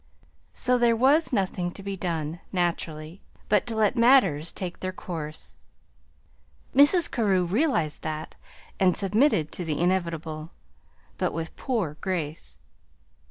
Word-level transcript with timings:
So 0.53 0.79
there 0.79 0.95
was 0.95 1.31
nothing 1.31 1.69
to 1.73 1.83
be 1.83 1.95
done, 1.95 2.39
naturally, 2.51 3.21
but 3.49 3.67
to 3.67 3.75
let 3.75 3.95
matters 3.95 4.51
take 4.51 4.79
their 4.79 4.91
course. 4.91 5.53
Mrs. 6.75 7.11
Carew 7.11 7.45
realized 7.45 8.01
that, 8.01 8.33
and 8.79 8.97
submitted 8.97 9.51
to 9.51 9.63
the 9.63 9.79
inevitable, 9.79 10.49
but 11.19 11.33
with 11.33 11.55
poor 11.55 11.97
grace. 12.01 12.57